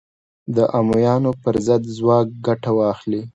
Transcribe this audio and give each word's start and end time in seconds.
د 0.55 0.57
امویانو 0.79 1.31
پر 1.43 1.55
ضد 1.65 1.83
ځواک 1.97 2.27
ګټه 2.47 2.71
واخلي 2.77 3.21